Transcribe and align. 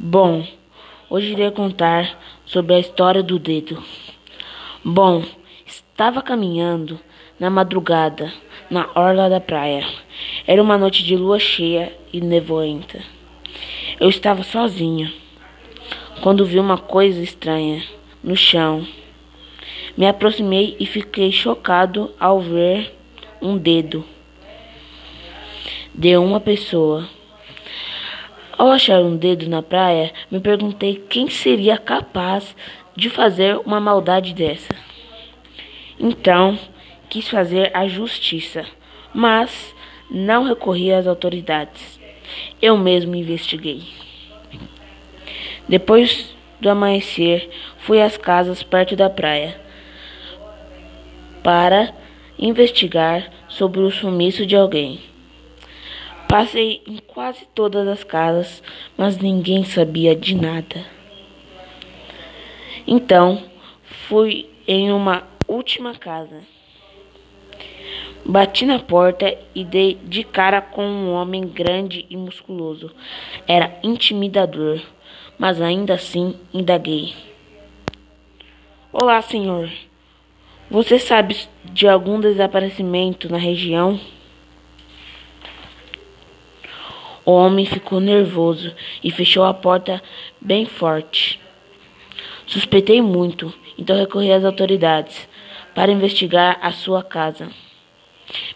Bom, 0.00 0.46
hoje 1.10 1.32
irei 1.32 1.50
contar 1.50 2.16
sobre 2.46 2.72
a 2.72 2.78
história 2.78 3.20
do 3.20 3.36
dedo. 3.36 3.82
Bom, 4.84 5.24
estava 5.66 6.22
caminhando 6.22 7.00
na 7.40 7.50
madrugada 7.50 8.32
na 8.70 8.88
orla 8.94 9.28
da 9.28 9.40
praia. 9.40 9.84
Era 10.46 10.62
uma 10.62 10.78
noite 10.78 11.02
de 11.02 11.16
lua 11.16 11.40
cheia 11.40 11.92
e 12.12 12.20
nevoenta. 12.20 13.02
Eu 13.98 14.08
estava 14.08 14.44
sozinha 14.44 15.12
quando 16.22 16.46
vi 16.46 16.60
uma 16.60 16.78
coisa 16.78 17.20
estranha 17.20 17.82
no 18.22 18.36
chão. 18.36 18.86
Me 19.96 20.06
aproximei 20.06 20.76
e 20.78 20.86
fiquei 20.86 21.32
chocado 21.32 22.14
ao 22.20 22.40
ver 22.40 22.94
um 23.42 23.58
dedo 23.58 24.04
de 25.92 26.16
uma 26.16 26.38
pessoa. 26.38 27.17
Ao 28.58 28.72
achar 28.72 29.00
um 29.00 29.16
dedo 29.16 29.48
na 29.48 29.62
praia, 29.62 30.12
me 30.28 30.40
perguntei 30.40 30.96
quem 31.08 31.30
seria 31.30 31.78
capaz 31.78 32.56
de 32.96 33.08
fazer 33.08 33.56
uma 33.64 33.78
maldade 33.78 34.34
dessa. 34.34 34.74
Então, 35.96 36.58
quis 37.08 37.28
fazer 37.28 37.70
a 37.72 37.86
justiça, 37.86 38.66
mas 39.14 39.72
não 40.10 40.42
recorri 40.42 40.92
às 40.92 41.06
autoridades. 41.06 42.00
Eu 42.60 42.76
mesmo 42.76 43.14
investiguei. 43.14 43.84
Depois 45.68 46.34
do 46.60 46.68
amanhecer, 46.68 47.48
fui 47.78 48.02
às 48.02 48.16
casas 48.16 48.64
perto 48.64 48.96
da 48.96 49.08
praia 49.08 49.60
para 51.44 51.94
investigar 52.36 53.30
sobre 53.48 53.78
o 53.80 53.90
sumiço 53.92 54.44
de 54.44 54.56
alguém. 54.56 55.00
Passei 56.28 56.82
em 56.86 56.98
quase 56.98 57.46
todas 57.54 57.88
as 57.88 58.04
casas, 58.04 58.62
mas 58.98 59.16
ninguém 59.16 59.64
sabia 59.64 60.14
de 60.14 60.36
nada. 60.36 60.84
Então, 62.86 63.42
fui 64.06 64.46
em 64.66 64.92
uma 64.92 65.26
última 65.48 65.94
casa. 65.94 66.42
Bati 68.26 68.66
na 68.66 68.78
porta 68.78 69.38
e 69.54 69.64
dei 69.64 69.94
de 70.04 70.22
cara 70.22 70.60
com 70.60 70.84
um 70.84 71.12
homem 71.14 71.48
grande 71.48 72.04
e 72.10 72.16
musculoso. 72.16 72.90
Era 73.46 73.78
intimidador, 73.82 74.82
mas 75.38 75.62
ainda 75.62 75.94
assim 75.94 76.38
indaguei. 76.52 77.14
Olá, 78.92 79.22
senhor. 79.22 79.70
Você 80.70 80.98
sabe 80.98 81.36
de 81.64 81.88
algum 81.88 82.20
desaparecimento 82.20 83.30
na 83.30 83.38
região? 83.38 83.98
O 87.28 87.32
homem 87.32 87.66
ficou 87.66 88.00
nervoso 88.00 88.74
e 89.04 89.10
fechou 89.10 89.44
a 89.44 89.52
porta 89.52 90.02
bem 90.40 90.64
forte. 90.64 91.38
Suspeitei 92.46 93.02
muito, 93.02 93.52
então 93.76 93.98
recorri 93.98 94.32
às 94.32 94.46
autoridades 94.46 95.28
para 95.74 95.92
investigar 95.92 96.58
a 96.62 96.72
sua 96.72 97.02
casa. 97.02 97.50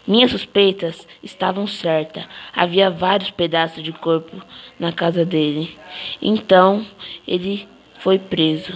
Minhas 0.07 0.31
suspeitas 0.31 1.07
estavam 1.21 1.67
certas. 1.67 2.25
Havia 2.51 2.89
vários 2.89 3.29
pedaços 3.29 3.83
de 3.83 3.91
corpo 3.91 4.41
na 4.79 4.91
casa 4.91 5.23
dele. 5.23 5.77
Então 6.19 6.83
ele 7.27 7.67
foi 7.99 8.17
preso. 8.17 8.73